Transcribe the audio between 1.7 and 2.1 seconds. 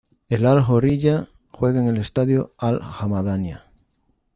en el